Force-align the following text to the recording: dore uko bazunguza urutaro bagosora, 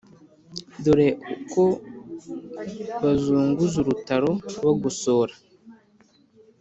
dore 0.83 1.07
uko 1.33 1.63
bazunguza 3.01 3.75
urutaro 3.79 4.31
bagosora, 4.63 5.33